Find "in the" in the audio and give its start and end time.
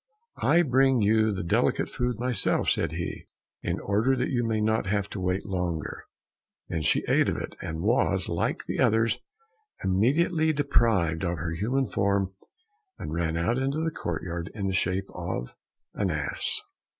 14.55-14.73